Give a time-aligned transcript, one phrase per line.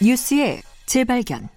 [0.00, 1.48] 뉴스의 재발견.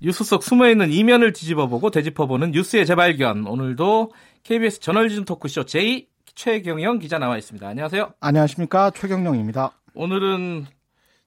[0.00, 3.46] 뉴스 속 숨어있는 이면을 뒤집어보고 되짚어보는 뉴스의 재발견.
[3.46, 7.66] 오늘도 KBS 저널리즘 토크쇼 J 최경영 기자 나와 있습니다.
[7.66, 8.14] 안녕하세요.
[8.20, 9.72] 안녕하십니까 최경영입니다.
[9.94, 10.66] 오늘은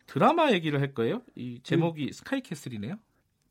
[0.08, 1.22] 드라마 얘기를 할 거예요.
[1.36, 2.12] 이 제목이 음.
[2.12, 2.96] 스카이캐슬이네요.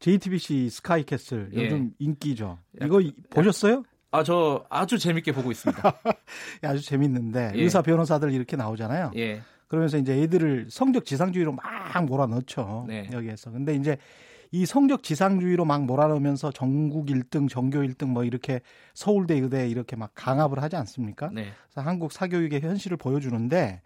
[0.01, 1.65] JTBC 스카이캐슬 예.
[1.65, 2.59] 요즘 인기죠.
[2.83, 3.01] 이거
[3.31, 3.85] 보셨어요?
[4.13, 5.83] 아, 저 아주 재밌게 보고 있습니다.
[6.65, 7.61] 예, 아주 재밌는데 예.
[7.61, 9.13] 의사 변호사들 이렇게 나오잖아요.
[9.17, 9.41] 예.
[9.69, 11.65] 그러면서 이제 애들을 성적 지상주의로 막
[12.05, 12.85] 몰아넣죠.
[12.87, 13.09] 네.
[13.11, 13.51] 여기에서.
[13.51, 13.97] 근데 이제
[14.51, 18.61] 이 성적 지상주의로 막 몰아넣으면서 전국 1등, 전교 1등 뭐 이렇게
[18.93, 21.31] 서울대, 의대 이렇게 막 강압을 하지 않습니까?
[21.33, 21.47] 네.
[21.65, 23.81] 그래서 한국 사교육의 현실을 보여주는데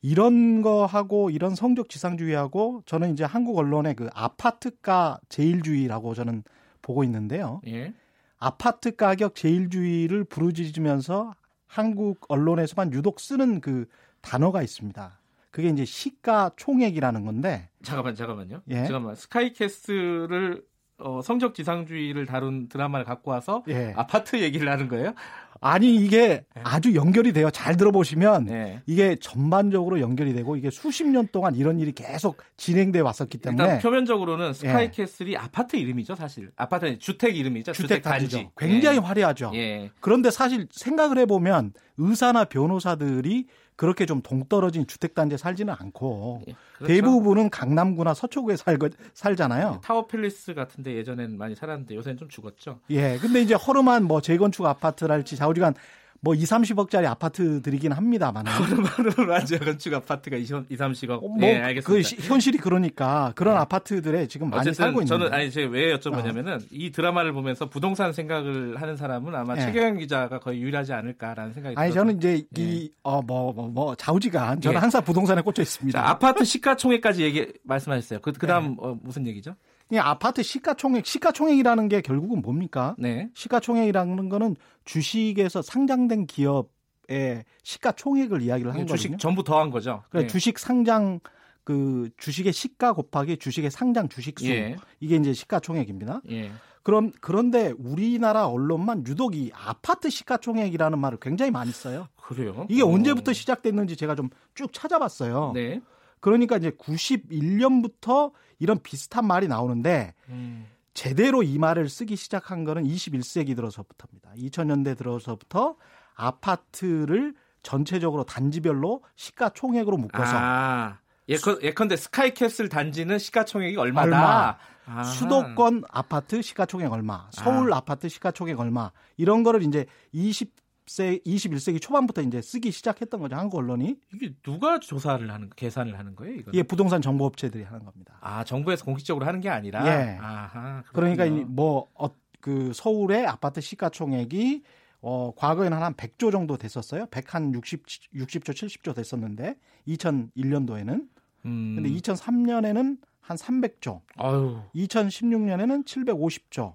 [0.00, 6.44] 이런 거하고 이런 성적 지상주의하고 저는 이제 한국 언론의 그 아파트가 제일주의라고 저는
[6.82, 7.60] 보고 있는데요.
[7.66, 7.92] 예.
[8.38, 11.34] 아파트 가격 제일주의를 부르짖으면서
[11.66, 13.86] 한국 언론에서만 유독 쓰는 그
[14.20, 15.20] 단어가 있습니다.
[15.50, 17.70] 그게 이제 시가 총액이라는 건데.
[17.82, 18.62] 잠깐만, 잠깐만요.
[18.68, 18.84] 예?
[18.84, 19.14] 잠깐만.
[19.14, 20.62] 스카이캐슬을
[20.98, 23.92] 어, 성적 지상주의를 다룬 드라마를 갖고 와서 예.
[23.96, 25.12] 아파트 얘기를 하는 거예요?
[25.60, 26.62] 아니 이게 네.
[26.64, 27.50] 아주 연결이 돼요.
[27.50, 28.82] 잘 들어보시면 네.
[28.86, 33.78] 이게 전반적으로 연결이 되고 이게 수십 년 동안 이런 일이 계속 진행돼 왔었기 때문에 일단
[33.80, 34.52] 표면적으로는 예.
[34.52, 35.36] 스카이캐슬이 예.
[35.36, 36.50] 아파트 이름이죠, 사실.
[36.56, 37.72] 아파트 주택 이름이죠.
[37.72, 38.48] 주택, 주택 단지.
[38.56, 39.00] 굉장히 예.
[39.00, 39.50] 화려하죠.
[39.54, 39.90] 예.
[40.00, 46.94] 그런데 사실 생각을 해보면 의사나 변호사들이 그렇게 좀 동떨어진 주택단지에 살지는 않고 예, 그렇죠.
[46.94, 48.78] 대부분은 강남구나 서초구에 살,
[49.12, 49.74] 살잖아요.
[49.76, 52.78] 예, 타워팰리스 같은 데 예전엔 많이 살았는데 요새는 좀 죽었죠.
[52.90, 53.18] 예.
[53.18, 55.74] 근데 이제 허름한 뭐 재건축 아파트랄지 좌우지간
[56.20, 58.44] 뭐 2, 30억짜리 아파트들이긴 합니다만.
[59.26, 59.60] 맞아요.
[59.64, 61.20] 건축 아파트가 2, 30억.
[61.20, 62.08] 뭐 네, 알겠습니다.
[62.08, 63.60] 그 현실이 그러니까 그런 네.
[63.60, 66.66] 아파트들에 지금 많이 살고 있는 저는 아니 제가 왜 여쭤보냐면은 어.
[66.70, 69.62] 이 드라마를 보면서 부동산 생각을 하는 사람은 아마 네.
[69.62, 72.06] 최경영 기자가 거의 유일하지 않을까라는 생각이 아니 들어서.
[72.06, 74.80] 저는 이제 이어뭐뭐 뭐, 뭐, 좌우지간 저는 예.
[74.80, 76.00] 항상 부동산에 꽂혀 있습니다.
[76.00, 78.20] 자, 아파트 시가총액까지 얘기 말씀하셨어요.
[78.20, 78.76] 그 그다음 네.
[78.78, 79.54] 어, 무슨 얘기죠?
[79.92, 82.94] 이 아파트 시가총액, 시가총액이라는 게 결국은 뭡니까?
[82.98, 83.30] 네.
[83.34, 89.18] 시가총액이라는 거는 주식에서 상장된 기업의 시가총액을 이야기를 하는 주식 거거든요.
[89.18, 90.02] 전부 더한 거죠.
[90.10, 90.26] 그래 네.
[90.26, 91.20] 주식 상장
[91.62, 94.76] 그 주식의 시가 곱하기 주식의 상장 주식수 예.
[95.00, 96.22] 이게 이제 시가총액입니다.
[96.30, 96.50] 예.
[96.82, 102.08] 그럼 그런데 우리나라 언론만 유독 이 아파트 시가총액이라는 말을 굉장히 많이 써요.
[102.16, 102.66] 그래요?
[102.68, 102.92] 이게 오.
[102.92, 105.52] 언제부터 시작됐는지 제가 좀 쭉 찾아봤어요.
[105.54, 105.80] 네.
[106.20, 110.66] 그러니까 이제 91년부터 이런 비슷한 말이 나오는데 음.
[110.94, 114.30] 제대로 이 말을 쓰기 시작한 거는 21세기 들어서부터입니다.
[114.36, 115.76] 2000년대 들어서부터
[116.14, 124.58] 아파트를 전체적으로 단지별로 시가총액으로 묶어서 아, 예컨, 예컨대 스카이캐슬 단지는 시가총액이 얼마다?
[124.86, 125.02] 얼마.
[125.02, 127.78] 수도권 아파트 시가총액 얼마, 서울 아.
[127.78, 130.54] 아파트 시가총액 얼마 이런 거를 이제 20
[130.86, 136.14] 20세 21세기 초반부터 이제 쓰기 시작했던 거죠 한국 언론이 이게 누가 조사를 하는 계산을 하는
[136.16, 136.34] 거예요?
[136.36, 138.18] 이거 예, 부동산 정보업체들이 하는 겁니다.
[138.20, 140.16] 아 정부에서 공식적으로 하는 게 아니라 예.
[140.20, 142.10] 아하, 그러니까 뭐그 어,
[142.40, 144.62] 그 서울의 아파트 시가총액이
[145.02, 147.06] 어 과거에는 한 100조 정도 됐었어요.
[147.06, 149.56] 100한 60 60조 70조 됐었는데
[149.88, 151.08] 2001년도에는
[151.44, 151.72] 음.
[151.76, 154.02] 근데 2003년에는 한 300조.
[154.16, 154.60] 아유.
[154.74, 156.74] 2016년에는 750조.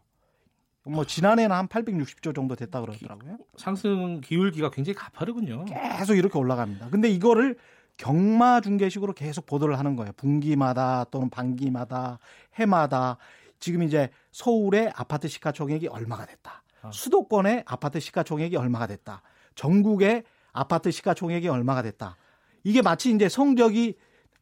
[0.83, 3.37] 뭐 지난해는 한 860조 정도 됐다 그러더라고요.
[3.55, 5.65] 상승 기울기가 굉장히 가파르군요.
[5.65, 6.89] 계속 이렇게 올라갑니다.
[6.89, 7.57] 근데 이거를
[7.97, 10.11] 경마 중계식으로 계속 보도를 하는 거예요.
[10.17, 12.17] 분기마다 또는 반기마다
[12.55, 13.17] 해마다
[13.59, 16.63] 지금 이제 서울의 아파트 시가총액이 얼마가 됐다.
[16.81, 16.91] 아.
[16.91, 19.21] 수도권의 아파트 시가총액이 얼마가 됐다.
[19.53, 22.17] 전국의 아파트 시가총액이 얼마가 됐다.
[22.63, 23.95] 이게 마치 이제 성적이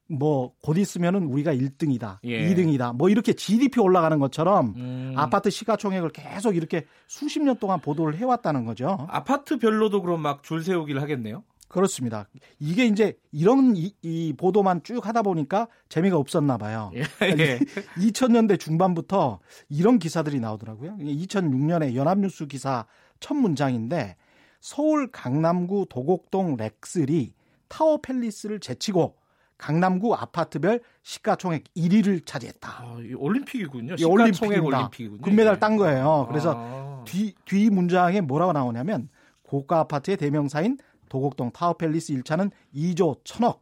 [0.09, 2.49] 뭐 곧 있으면은 우리가 1등이다, 예.
[2.49, 5.13] 2등이다, 뭐 이렇게 GDP 올라가는 것처럼 음.
[5.15, 9.07] 아파트 시가총액을 계속 이렇게 수십 년 동안 보도를 해왔다는 거죠.
[9.09, 11.43] 아파트별로도 그럼 막 줄 세우기를 하겠네요.
[11.67, 12.27] 그렇습니다.
[12.59, 16.91] 이게 이제 이런 이, 이 보도만 쭉 하다 보니까 재미가 없었나 봐요.
[16.95, 17.01] 예.
[17.37, 17.59] 예.
[17.97, 20.97] 2000년대 중반부터 이런 기사들이 나오더라고요.
[20.97, 22.85] 2006년에 연합뉴스 기사
[23.19, 24.15] 첫 문장인데
[24.59, 27.33] 서울 강남구 도곡동 렉슬이
[27.67, 29.18] 타워 팰리스를 제치고
[29.59, 32.69] 강남구 아파트별 시가총액 1위를 차지했다.
[32.69, 33.97] 아, 올림픽이군요.
[33.97, 35.21] 시가총액 올림픽이군요.
[35.21, 36.25] 금메달 딴 거예요.
[36.29, 37.03] 그래서 아.
[37.05, 39.09] 뒤, 뒤 문장에 뭐라고 나오냐면
[39.43, 40.77] 고가 아파트의 대명사인
[41.09, 43.59] 도곡동 타워팰리스 1차는 2조 1000억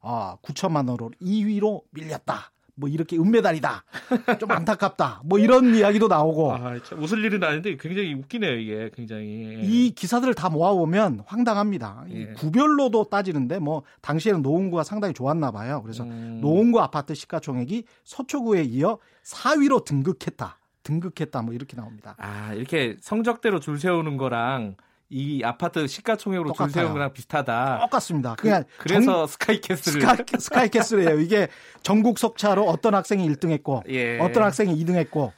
[0.00, 2.52] 아, 9천만 원으로 2위로 밀렸다.
[2.78, 3.84] 뭐 이렇게 은메달이다.
[4.38, 5.22] 좀 안타깝다.
[5.24, 6.52] 뭐 이런 이야기도 나오고.
[6.52, 9.58] 아, 참 웃을 일은 아닌데 굉장히 웃기네요, 이게 굉장히.
[9.62, 12.04] 이 기사들을 다 모아보면 황당합니다.
[12.10, 12.26] 예.
[12.34, 15.82] 구별로도 따지는데 뭐 당시에는 노원구가 상당히 좋았나 봐요.
[15.82, 16.38] 그래서 음.
[16.40, 20.56] 노원구 아파트 시가총액이 서초구에 이어 4위로 등극했다.
[20.84, 21.42] 등극했다.
[21.42, 22.14] 뭐 이렇게 나옵니다.
[22.18, 24.76] 아, 이렇게 성적대로 줄 세우는 거랑
[25.10, 27.78] 이 아파트 시가총액으로 줄 세운 거랑 비슷하다.
[27.80, 28.34] 똑같습니다.
[28.34, 31.20] 그냥 그, 래서 스카이캐슬을 스카, 스카이캐슬이에요.
[31.20, 31.48] 이게
[31.82, 34.18] 전국 속차로 어떤 학생이 1등했고 예.
[34.18, 35.32] 어떤 학생이 2등했고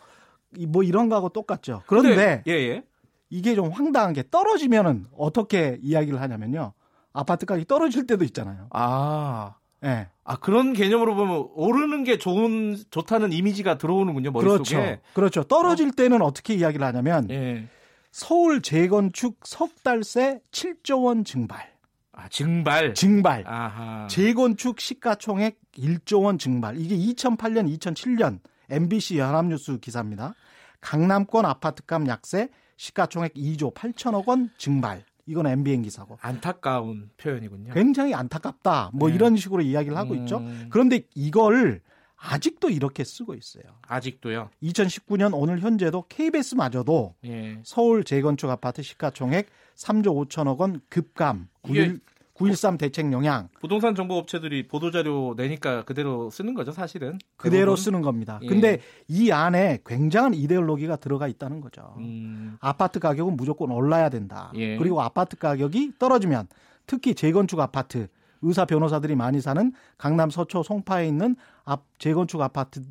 [0.69, 1.83] 뭐 이런 거하고 똑같죠.
[1.87, 2.83] 그런데 예, 예.
[3.29, 6.73] 이게 좀 황당한 게 떨어지면은 어떻게 이야기를 하냐면요.
[7.13, 8.67] 아파트 가격이 떨어질 때도 있잖아요.
[8.71, 9.55] 아.
[9.85, 10.09] 예.
[10.25, 14.75] 아 그런 개념으로 보면 오르는 게 좋은 좋다는 이미지가 들어오는군요 머릿속에.
[14.75, 15.01] 그렇죠.
[15.15, 15.43] 그렇죠.
[15.45, 15.93] 떨어질 어.
[15.97, 17.69] 때는 어떻게 이야기를 하냐면 예.
[18.11, 21.71] 서울 재건축 석 달새 7조 원 증발.
[22.13, 22.93] 아, 증발.
[22.95, 23.45] 증발.
[23.47, 24.07] 아하.
[24.09, 26.79] 재건축 시가총액 1조 원 증발.
[26.79, 30.35] 이게 2008년, 2007년 MBC 연합뉴스 기사입니다.
[30.81, 35.05] 강남권 아파트값 약세 시가총액 2조 8천억 원 증발.
[35.27, 36.19] 이건 MBN 기사고.
[36.21, 37.73] 안타까운 표현이군요.
[37.73, 38.91] 굉장히 안타깝다.
[38.93, 39.15] 뭐 네.
[39.15, 40.19] 이런 식으로 이야기를 하고 음...
[40.19, 40.43] 있죠.
[40.71, 41.81] 그런데 이걸
[42.23, 43.65] 아직도 이렇게 쓰고 있어요.
[43.89, 44.51] 아직도요?
[44.63, 47.61] 2019년 오늘 현재도 KBS마저도 예.
[47.65, 52.01] 서울 재건축 아파트 시가총액 3조 5천억 원 급감 9일
[52.35, 53.49] 9.13 대책 영향.
[53.61, 57.19] 부동산 정보 업체들이 보도자료 내니까 그대로 쓰는 거죠, 사실은.
[57.37, 58.39] 그대로 쓰는 겁니다.
[58.43, 58.47] 예.
[58.47, 61.95] 근데 이 안에 굉장한 이데올로기가 들어가 있다는 거죠.
[61.99, 62.57] 음.
[62.61, 64.53] 아파트 가격은 무조건 올라야 된다.
[64.55, 64.79] 예.
[64.79, 66.49] 그리고 아파트 가격이 떨어지면
[66.87, 68.09] 특히 재건축 아파트
[68.43, 71.37] 의사 변호사들이 많이 사는 강남 서초 송파에 있는
[71.71, 72.83] 앞 재건축 아파트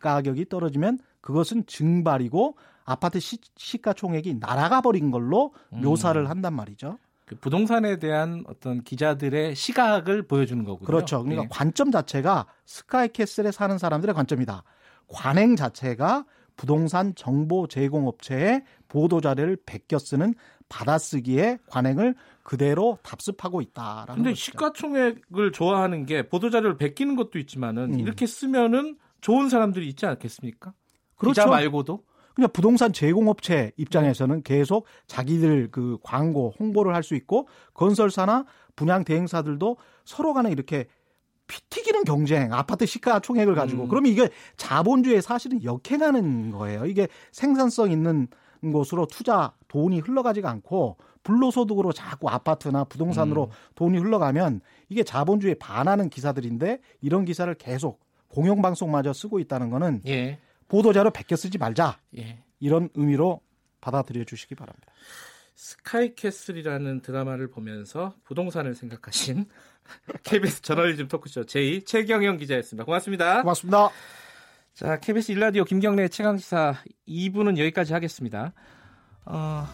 [0.00, 5.82] 가격이 떨어지면 그것은 증발이고 아파트 시, 시가총액이 날아가 버린 걸로 음.
[5.82, 6.98] 묘사를 한단 말이죠.
[7.24, 10.86] 그 부동산에 대한 어떤 기자들의 시각을 보여주는 거고요.
[10.86, 11.22] 그렇죠.
[11.22, 11.48] 그러니까 네.
[11.50, 14.62] 관점 자체가 스카이캐슬에 사는 사람들의 관점이다.
[15.08, 16.24] 관행 자체가
[16.56, 20.34] 부동산 정보 제공업체의 보도 자료를 베껴 쓰는
[20.68, 24.52] 받아쓰기의 관행을 그대로 답습하고 있다라는 근데 것이죠.
[24.52, 28.00] 시가총액을 좋아하는 게 보도 자료를 베끼는 것도 있지만은 음.
[28.00, 30.72] 이렇게 쓰면은 좋은 사람들이 있지 않겠습니까?
[31.16, 31.32] 그렇죠.
[31.42, 32.02] 기자 말고도
[32.34, 38.44] 그냥 부동산 제공업체 입장에서는 계속 자기들 그 광고 홍보를 할 수 있고 건설사나
[38.74, 40.86] 분양 대행사들도 서로 간에 이렇게
[41.46, 43.88] 피 튀기는 경쟁, 아파트 시가 총액을 가지고 음.
[43.88, 46.86] 그러면 이게 자본주의에 사실은 역행하는 거예요.
[46.86, 48.28] 이게 생산성 있는
[48.72, 53.50] 곳으로 투자 돈이 흘러가지가 않고 불로소득으로 자꾸 아파트나 부동산으로 음.
[53.74, 60.38] 돈이 흘러가면 이게 자본주의에 반하는 기사들인데 이런 기사를 계속 공영방송마저 쓰고 있다는 거는 예.
[60.68, 61.98] 보도자료 베껴 쓰지 말자.
[62.18, 62.42] 예.
[62.60, 63.40] 이런 의미로
[63.80, 64.92] 받아들여 주시기 바랍니다.
[65.56, 69.46] 스카이캐슬이라는 드라마를 보면서 부동산을 생각하신
[70.22, 72.84] KBS 저널리즘 토크쇼 제2 최경영 기자였습니다.
[72.84, 73.40] 고맙습니다.
[73.40, 73.88] 고맙습니다.
[74.74, 76.74] 자, KBS 일라디오 김경래 최강시사
[77.08, 78.52] 2부는 여기까지 하겠습니다.
[79.24, 79.66] 어,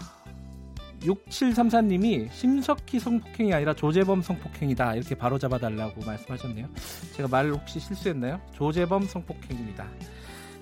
[1.00, 4.94] 6734님이 심석희 성폭행이 아니라 조재범 성폭행이다.
[4.94, 6.68] 이렇게 바로 잡아달라고 말씀하셨네요.
[7.16, 8.40] 제가 말을 혹시 실수했나요?
[8.52, 9.90] 조재범 성폭행입니다.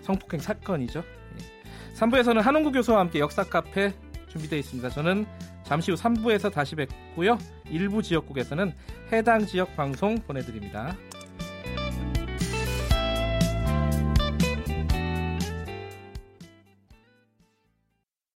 [0.00, 1.04] 성폭행 사건이죠.
[1.96, 2.40] 3부에서는 예.
[2.40, 3.92] 한홍구 교수와 함께 역사 카페
[4.30, 4.88] 준비되어 있습니다.
[4.90, 5.26] 저는
[5.64, 7.38] 잠시 후 3부에서 다시 뵙고요.
[7.68, 8.72] 일부 지역국에서는
[9.12, 10.96] 해당 지역 방송 보내드립니다.